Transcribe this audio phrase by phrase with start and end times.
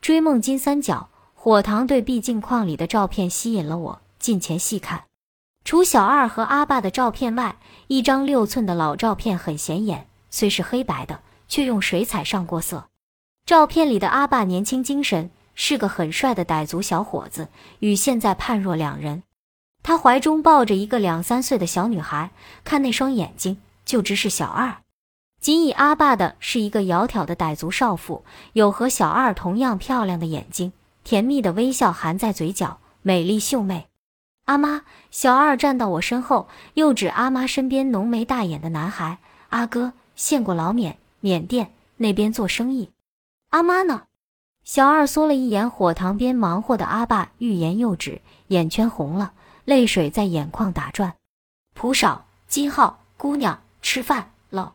[0.00, 5.04] 追梦金三角，火塘对壁镜框里的照片吸引了我，近前细看。
[5.62, 12.88] 除小二和阿爸的照片外，一张六寸的老照片很显眼，虽是黑白的，却用水彩上过色。
[13.44, 17.48] 照片里的阿爸年轻精神，是个很帅的傣族小伙子，
[17.80, 19.22] 与现在判若两人。
[19.82, 22.30] 他怀中抱着一个两三岁的小女孩，
[22.64, 24.78] 看那双眼睛就知是小二。
[25.40, 33.86] 仅以阿爸的是一个窈窕的傣族少妇，有和小二同样漂亮的眼睛，甜蜜的微笑含在嘴角，美丽秀媚。
[34.44, 39.18] 阿妈，小二站到我身后，又指阿妈身边浓眉大眼的男孩
[39.48, 42.90] ：“阿哥，现过老缅，缅甸那边做生意。”
[43.48, 44.02] 阿妈呢？
[44.62, 49.32] 小二缩了一眼火塘边忙活的阿爸，欲言又止，眼圈红了，
[49.64, 51.14] 泪水在眼眶打转。
[51.72, 54.74] 蒲少，金浩，姑娘，吃饭了。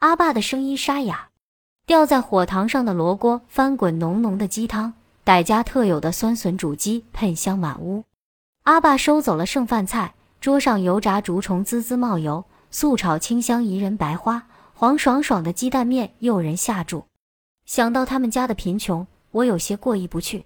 [0.00, 1.28] 阿爸的声音沙哑。
[1.86, 4.92] 吊在火塘上的罗锅翻滚浓浓的鸡汤，
[5.24, 8.04] 傣家特有的酸笋煮鸡喷香满屋。
[8.64, 17.06] 阿爸收走了剩饭菜，桌上油炸竹虫滋滋冒油，素炒清香宜人白花，黄爽爽的鸡蛋面诱人下注。
[17.64, 20.44] 想到他们家的贫穷，我有些过意不去。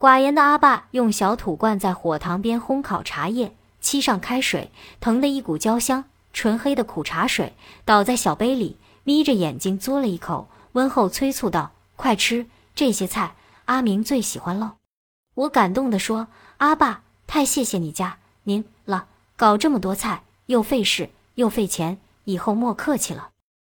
[0.00, 13.34] 寡言的阿爸用小土罐在火塘边烘烤茶叶，沏上开水，腾的一股焦香，纯黑的苦茶水倒在小杯里，眯着眼睛嘬了一口，温厚催促道：“快吃，这些菜
[13.66, 14.72] 阿明最喜欢喽。”
[15.34, 23.30] 我感动地说：“阿爸。”太谢谢你家您了，搞这么多菜又费事又费钱，以后莫客气了。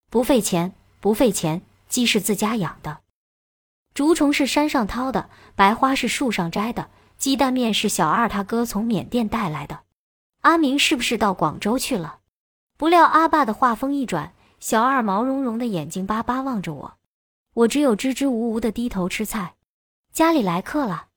[0.09, 3.00] 不费钱，不费钱，鸡是自家养的，
[3.94, 9.81] 竹虫是山上掏的，白花是树上摘的，鸡蛋面是小二他哥从缅甸带来的。
[10.44, 12.19] 阿明是不是到广州去了？
[12.78, 16.93] 不料阿爸的话锋一转，小二毛茸茸的眼睛巴巴望着我，
[17.55, 19.55] 我只有支支吾吾的低头吃菜。
[20.13, 21.07] 家里来客了。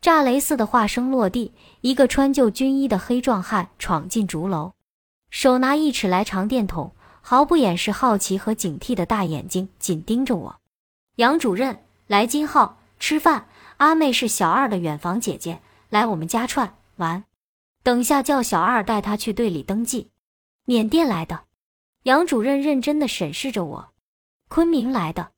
[0.00, 4.74] 炸雷似的话声落地，一个穿旧军衣的黑壮汉闯进竹楼，
[5.28, 10.60] 手拿一尺来长电筒，毫不掩饰好奇和警惕的大眼睛紧盯着我。
[11.16, 13.48] 杨主任，来金号吃饭。
[13.78, 15.60] 阿妹是小二的远房姐姐，
[15.90, 17.24] 来我们家串玩。
[17.82, 20.10] 等下叫小二带她去队里登记。
[20.64, 21.40] 缅甸来的。
[22.04, 23.88] 杨主任认真地审视着我。
[24.48, 25.30] 昆明来的。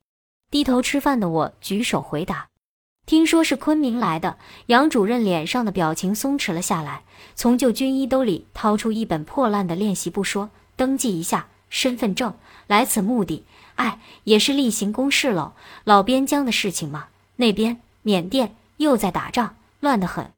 [0.50, 2.48] 低头吃饭的我举手回答。
[3.06, 7.04] 听说是昆明来的，杨主任脸上的表情松弛了下来，
[7.36, 12.34] 从旧军衣兜里掏出一本破烂的练习簿，说：“登记一下身份证，
[12.66, 13.44] 来此目的，
[13.76, 15.52] 哎，也是例行公事喽。
[15.84, 17.06] 老边疆的事情嘛，
[17.36, 20.32] 那边缅甸又在打仗，乱得很。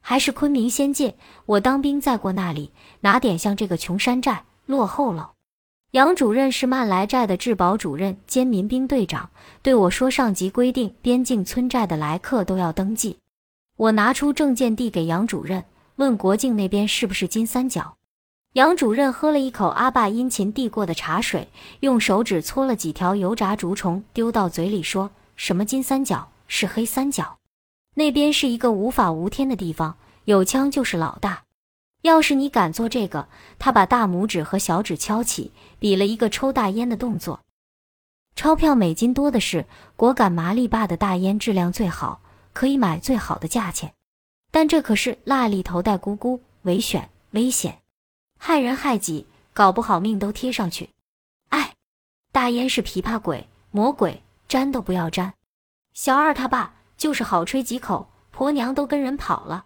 [0.00, 1.14] 还是昆明先进，
[1.44, 5.32] 我当兵在过那里，哪点像这个穷山寨落后了。”
[5.92, 9.30] 杨主任是曼来寨的治保主任兼民兵队长，
[9.62, 13.18] 对我说：“上级规定，边境村寨的来客都要登记。”
[13.76, 15.64] 我拿出证件递给杨主任，
[15.96, 17.96] 问国境那边是不是金三角。
[18.54, 21.48] 杨主任喝了一口阿爸殷勤递过的茶水，
[21.80, 26.30] 用手指搓了几条油炸竹虫，丢到嘴里说：“什么金三角？
[26.48, 27.38] 是黑三角。
[27.94, 31.44] 那边是一个无法无天的地方，有枪就是老大。”
[32.06, 33.28] 要是你敢做这个，
[33.58, 37.40] 他把大拇指和小指敲起，比了一个抽大烟的动作。
[38.34, 42.20] 钞票美金多的是，果敢麻利坝的大烟质量最好，
[42.52, 43.92] 可以买最好的价钱。
[44.50, 47.82] 但这可是蜡里头带咕咕，危险，危险，
[48.38, 50.90] 害人害己，搞不好命都贴上去。
[51.50, 51.74] 哎，
[52.32, 55.34] 大烟是琵琶鬼，魔鬼，沾都不要沾。
[55.92, 59.65] 小二他爸就是好吹几口，婆娘都跟人跑了。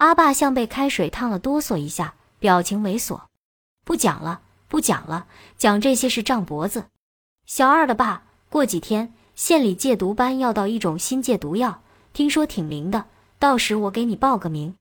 [0.00, 3.20] 阿爸像被开水烫了，哆嗦一下，表情猥琐。
[3.84, 5.26] 不讲了，不讲了，
[5.58, 6.86] 讲这些是胀脖子。
[7.44, 11.82] 小二的爸，过几天县里戒毒班要到一种新戒毒药，
[12.14, 13.04] 听说挺灵的，
[13.38, 14.74] 到时我给你报个名。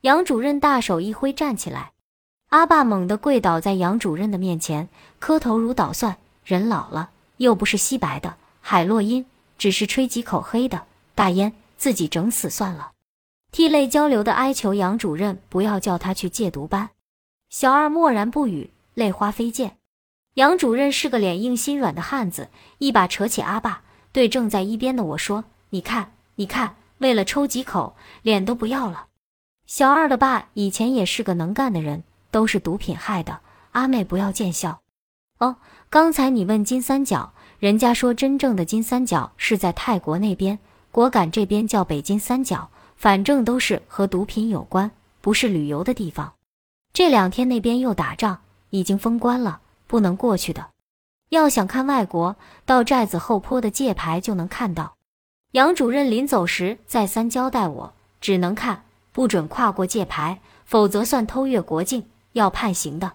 [0.00, 1.92] 杨主任大手一挥，站起来。
[2.48, 4.88] 阿爸猛地跪倒在杨主任的面前，
[5.20, 6.16] 磕头如捣蒜。
[6.44, 9.26] 人老了，又不是吸白的海洛因，
[9.58, 12.90] 只是吹几口黑的大烟，自己整死算了。
[13.56, 16.90] 涕泪交流的哀求杨主任不要叫他去戒毒班，
[17.48, 19.78] 小二默然不语，泪花飞溅。
[20.34, 23.80] 杨主任是个脸硬心软的汉子，一把扯起阿爸，
[24.12, 29.06] 对正在一边的我说：“你看，你看，为了抽几口，脸都不要了。”
[29.66, 33.40] 小二的爸以前也是个能干的人，都是毒品害的。
[33.72, 34.82] 阿妹不要见笑。
[35.38, 35.56] 哦，
[35.88, 40.58] 刚才你问金三角，人家说真正的金三角是在泰国那边，
[40.92, 42.68] 果敢这边叫北金三角。
[42.96, 44.90] 反正都是和毒品有关，
[45.20, 46.32] 不是旅游的地方。
[46.92, 48.40] 这两天那边又打仗，
[48.70, 50.70] 已经封关了，不能过去的。
[51.28, 54.94] 要想看外国，到寨子后坡的界牌就能看到。
[55.52, 63.14] 杨主任临走时再三交代我，只能看，不准跨过界牌，否则算偷越国境，要判刑的。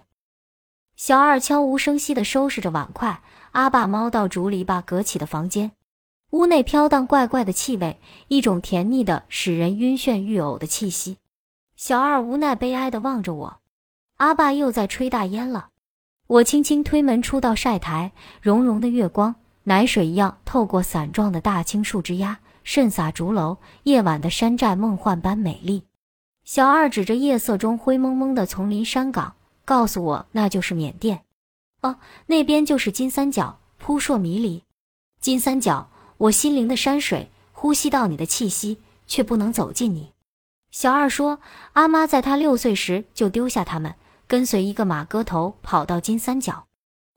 [0.96, 5.72] 小二悄无声息地收拾着碗筷，阿爸猫到竹篱笆隔起的房间，
[6.32, 11.18] 屋内飘荡怪怪的气味，一种甜腻的、使人晕眩欲呕的气息。
[11.76, 13.60] 小二无奈悲哀地望着我，
[14.16, 15.68] 阿爸又在吹大烟了。
[16.26, 19.34] 我轻轻推门出到晒台，融融的月光，
[19.64, 23.58] 奶水一样透过伞状的大青树枝桠，渗洒竹楼。
[23.82, 25.84] 夜晚的山寨梦幻般美丽。
[26.44, 29.34] 小二指着夜色中灰蒙蒙的丛林山岗。
[29.66, 31.24] 告诉我，那就是缅甸，
[31.82, 34.64] 哦，那边就是金三角，扑朔迷离。
[35.20, 35.88] 金三角，
[36.22, 38.78] 我心灵的山水，呼吸到你的气息，
[39.08, 40.12] 却不能走近你。
[40.70, 41.40] 小二说，
[41.72, 43.96] 阿妈在他六岁时就丢下他们，
[44.28, 46.68] 跟随一个马哥头跑到金三角。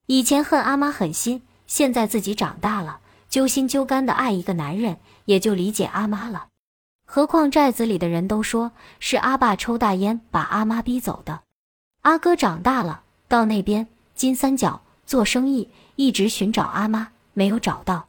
[0.07, 2.99] 以前恨阿妈狠心，现在自己长大了，
[3.29, 6.47] 揪心揪肝的爱一个男人，也就理解阿妈了。
[7.05, 11.41] 何况寨子里的人都说是阿爸抽大烟把阿妈逼走的。
[12.01, 18.07] 阿哥长大了，到那边金三角做生意，一直寻找阿妈，没有找到。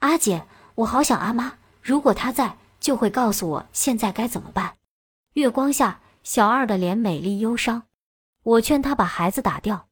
[0.00, 0.44] 阿姐，
[0.76, 4.74] 我好想阿妈，如果她在，就会告诉我现在该怎么办。
[5.34, 7.82] 月光下，小二的脸美丽忧伤。
[8.44, 9.86] 我劝他把孩子打掉，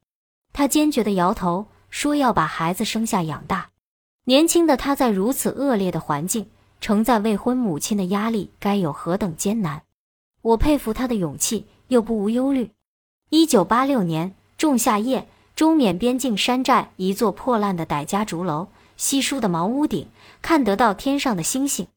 [0.53, 3.69] 他坚决地摇头，说要把孩子生下养大。
[4.23, 6.49] 年轻的他在如此恶劣的环境，
[6.81, 9.83] 承载未婚母亲的压力，该有何等艰难？
[10.41, 12.71] 我佩服他的勇气，又不无忧虑。
[13.29, 20.07] 一九八六年仲夏夜，中缅边境山寨一座破烂的傣家竹楼，稀疏的茅屋顶
[20.41, 21.87] 看得到天上的星星。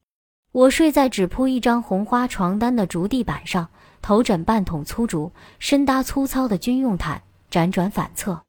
[0.53, 3.69] 我睡在只铺一张红花床单的竹地板上，
[4.01, 8.43] 头枕半桶粗竹，身搭粗糙的军用毯，辗转反侧。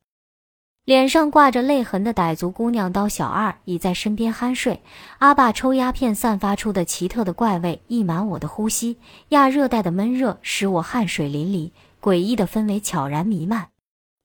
[0.84, 4.82] 脸上挂着泪痕的傣族姑娘刀小二已在身边酣睡。
[5.18, 11.70] 阿爸抽鸦片散发出的奇特的怪味溢满我的呼吸，亚热带的闷热使我汗水淋漓。
[12.00, 13.68] 诡异的氛围悄然弥漫，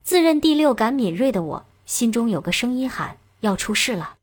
[0.03, 4.15] 自认第六感敏锐的我心中有个声音喊：“要出事了！”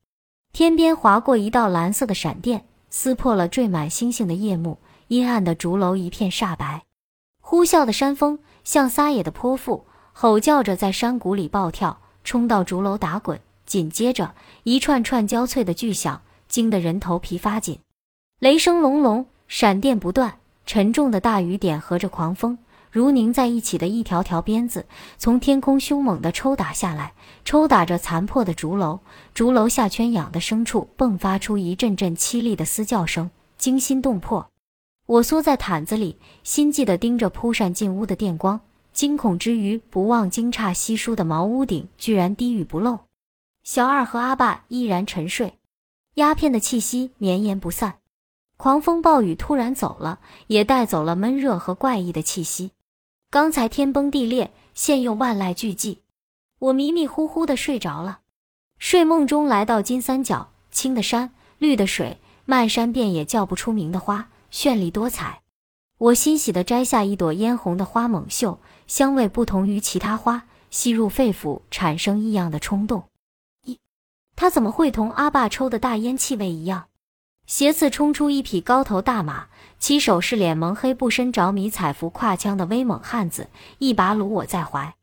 [0.55, 4.79] 天边划过一道蓝色的闪电，撕破了缀满星星的夜幕，
[5.09, 6.85] 阴暗的竹楼一片煞白。
[7.41, 13.41] 呼啸的山风像撒野的泼妇，吼叫着在山谷里暴跳，冲到竹楼打滚。
[13.67, 17.81] 紧接着，一串串焦脆的巨响，惊得人头皮发紧。
[18.39, 22.57] 雷声隆隆，闪电不断，沉重的大雨点和着狂风。
[22.95, 24.87] 如拧在一起的一条条鞭子，
[25.19, 27.13] 从天空凶猛地抽打下来，
[27.45, 29.01] 抽打着残破的竹楼。
[29.35, 34.49] 竹楼下圈养的牲畜迸发出一阵阵凄厉的嘶叫声，惊心动魄。
[35.07, 38.61] 我缩在毯子里，心悸地盯着扑扇进屋的电光，
[38.93, 43.01] 惊恐之余，不忘惊诧稀疏的茅屋顶居然滴雨不漏。
[43.65, 45.59] 小二和阿爸依然沉睡，
[46.15, 47.95] 鸦片的气息绵延不散。
[48.57, 52.71] 狂风暴雨突然走了，也带走了闷热和怪异的气息。
[53.35, 55.99] 刚才天崩地裂，现又万籁俱寂，
[56.61, 58.21] 我迷迷糊糊的睡着了。
[58.79, 65.43] 睡梦中来到金三角，青的山，绿的水，漫山遍野叫不出名的花，绚丽多彩。
[65.99, 73.09] 我欣喜地摘下一朵嫣红的花猛嗅，香味不同于其他花，吸入肺腑，产生异样的冲动。
[73.67, 73.79] 咦，
[74.37, 76.85] 它怎么会同阿爸抽的大烟气味一样？
[77.47, 79.47] 斜刺冲出一匹高头大马。
[79.79, 84.95] 骑手是脸蒙黑、不身着迷彩服挎枪的威猛汉子，一把掳我在怀。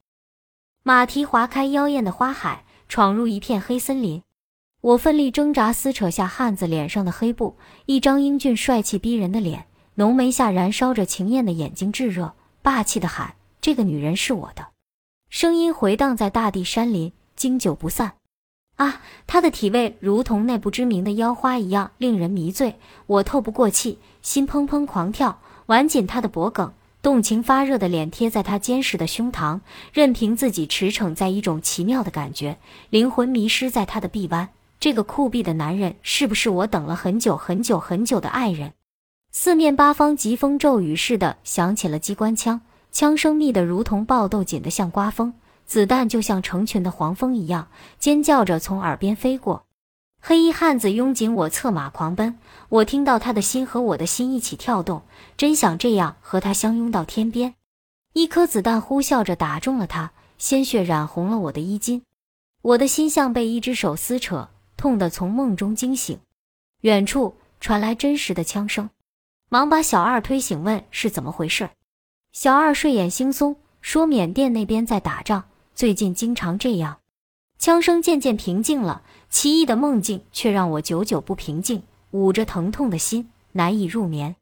[0.82, 4.24] 马蹄划开妖艳的花海，闯入一片黑森林。
[4.82, 14.70] 我奋力挣扎，撕扯下汉子脸上的黑布，一张英俊帅气逼人的脸，浓眉下燃烧着情艳的眼睛，炙热霸气的喊：“这个女人是我的！”
[15.30, 18.14] 声音回荡在大地山林，经久不散。
[18.82, 22.78] 啊，他的体味如同那不知名的妖花一样，令人迷醉。
[23.06, 24.00] 我透不过气。
[24.24, 26.72] 心砰砰狂跳，挽紧他的脖颈，
[27.04, 29.60] 动情发热的脸贴在他坚实的胸膛，
[29.94, 32.58] 任凭自己驰骋在一种奇妙的感觉，
[32.90, 34.50] 灵魂迷失在他的臂弯。
[34.80, 38.74] 这个酷毙的男人，是不是我等了很久很久很久的爱人？
[39.32, 42.62] 四面八方疾风骤雨似的响起了机关枪，
[42.92, 45.34] 枪声密得如同爆豆，紧得像刮风，
[45.72, 49.68] 子弹就像成群的黄蜂一样尖叫着从耳边飞过。
[50.20, 52.38] 黑衣汉子拥紧我，策马狂奔。
[52.68, 55.04] 我听到他的心和我的心一起跳动，
[55.38, 57.56] 真想这样和他相拥到天边。
[58.12, 62.04] 一颗子弹呼啸着打中了他，鲜血染红了我的衣襟。
[62.62, 66.20] 我的心像被一只手撕扯，痛得从梦中惊醒。
[66.82, 68.90] 远处传来真实的枪声，
[69.48, 71.70] 忙把小二推醒，问是怎么回事。
[72.34, 75.46] 小二睡眼惺忪，说缅甸那边在打仗，
[75.82, 77.00] 最近经常这样。
[77.58, 79.02] 枪声渐渐平静了。
[79.32, 81.82] 奇异的梦境却让我久久不平静。
[82.12, 84.36] 捂着疼痛的心，难以入眠。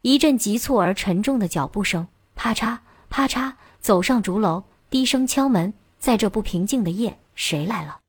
[0.00, 2.78] 一阵急促而沉重的脚步声，啪嚓
[3.10, 3.52] 啪嚓，
[3.82, 5.74] 走上竹楼，低声敲门。
[5.98, 8.00] 在这不平静的夜，谁来了？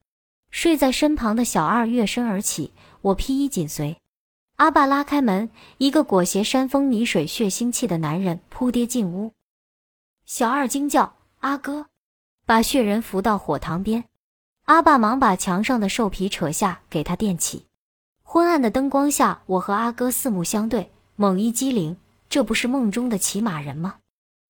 [0.49, 2.71] 睡在身旁的小二跃身而起，
[3.01, 3.97] 我披衣紧随。
[4.55, 9.33] 阿爸拉开门，一个裹挟山风泥水、血腥气的男人扑跌进屋。
[10.25, 11.87] 小二惊叫：“阿哥！”
[12.49, 14.05] 把血人扶到火塘边。
[14.65, 17.67] 阿爸忙把墙上的兽皮扯下，给他垫起。
[18.23, 21.95] 昏暗的灯光下，我和阿哥四目相对，猛一激灵，
[22.27, 23.97] 这不是梦中的骑马人吗？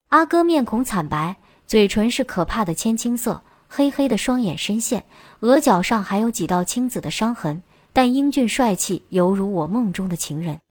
[0.08, 1.36] 阿哥面孔惨白，
[1.68, 5.04] 嘴唇是可怕的铅青色，黑黑的双眼深陷，
[5.42, 10.62] 额角上还有几道青紫的伤痕，但英俊帅气，犹如我梦中的情人。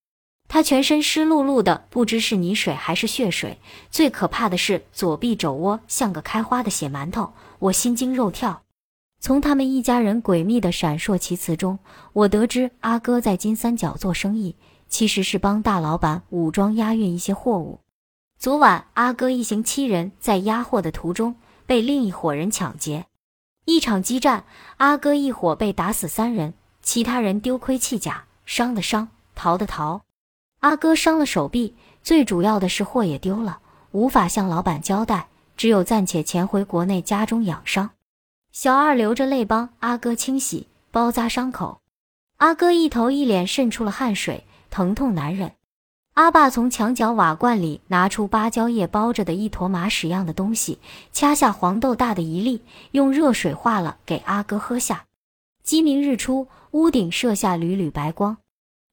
[0.48, 3.58] 他全身湿漉漉的，不知是泥水还是血水。
[3.90, 8.62] 最可怕的是左臂肘窝像个开花的血馒头，我心惊肉跳。
[9.20, 11.78] 从他们一家人诡秘的闪烁其词中，
[12.12, 14.56] 我得知阿哥在金三角做生意，
[14.88, 17.80] 其实是帮大老板武装押运一些货物。
[18.38, 21.34] 昨晚，阿哥一行七人在押货的途中
[21.66, 23.06] 被另一伙人抢劫，
[23.66, 24.44] 一场激战，
[24.78, 30.02] 阿哥一伙被打死三人，其他人丢盔弃甲，伤的伤，逃的逃。
[30.60, 33.60] 阿哥伤了手臂，最主要的是货也丢了，
[33.92, 37.90] 无法向老板交代，只有暂且潜回国内家中养伤。
[38.50, 41.80] 小二流着泪帮阿哥清洗包扎伤口，
[42.38, 45.52] 阿哥一头一脸渗出了汗水，疼痛难忍。
[46.14, 50.80] 阿爸从墙角瓦罐里拿出芭蕉叶包着的一坨马屎样的东西，
[51.12, 55.04] 掐下黄豆大的一粒，用热水化了给阿哥喝下。
[55.62, 58.38] 鸡鸣日出，屋顶射下缕缕白光。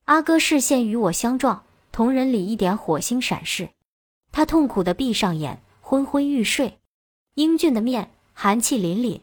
[0.05, 3.69] 阿哥视线与我相撞，瞳仁里一点火星闪逝。
[4.31, 6.77] 他痛苦地闭上眼，昏昏欲睡。
[7.33, 9.21] 英俊的面，寒气凛凛。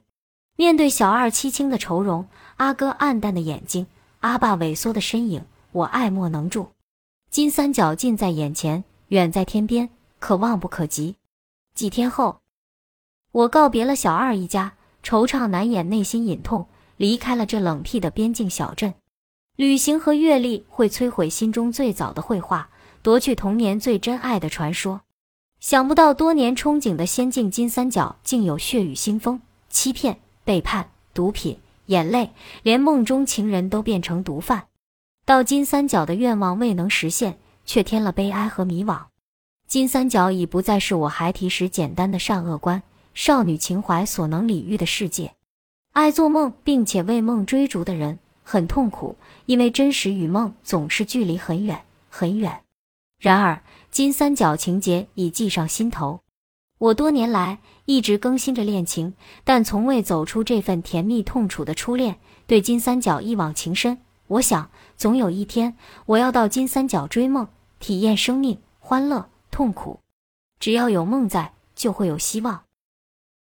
[0.56, 3.86] 面对小二凄清的愁容，阿哥暗淡的眼睛，
[4.20, 6.72] 阿爸萎缩的身影，我爱莫能助。
[7.30, 11.14] 金三角近在眼前，远在天边，可望不可及。
[11.76, 12.40] 几天后，
[13.30, 14.74] 我告别了小二一家，
[15.04, 18.92] 惆怅难掩，内心隐痛，离开了这冷僻的边境小镇。
[19.56, 22.70] 旅行和阅历会摧毁心中最早的绘画，
[23.02, 25.02] 夺去童年最真爱的传说。
[25.60, 32.30] 想不到多年憧憬的仙境金三角，竟有血雨腥风、欺骗、背叛、毒品、眼泪，
[32.62, 34.64] 连梦中情人都变成毒贩。
[35.26, 39.02] 到金三角的愿望未能实现，却添了悲哀和迷惘。
[39.68, 42.82] 金三角已不再是我孩提时简单的善恶观、
[43.12, 45.34] 少女情怀所能理喻的世界。
[45.92, 48.18] 爱做梦并且为梦追逐的人。
[48.42, 52.62] 很痛苦，因为真实与梦总是距离很远很远。
[53.18, 56.20] 然而，金三角情节已记上心头。
[56.78, 62.18] 我多年来一直更新着恋情，但从未走出这份甜蜜痛楚的初恋。
[62.48, 67.46] 对金三角一往情深，我想总有一天我要到金三角追梦，
[67.78, 70.00] 体验生命欢乐痛苦。
[70.58, 72.64] 只要有梦在，就会有希望。